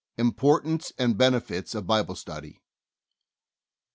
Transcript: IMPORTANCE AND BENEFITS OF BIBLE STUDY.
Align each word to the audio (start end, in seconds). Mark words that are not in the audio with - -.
IMPORTANCE 0.17 0.93
AND 0.97 1.15
BENEFITS 1.15 1.75
OF 1.75 1.85
BIBLE 1.85 2.15
STUDY. 2.15 2.59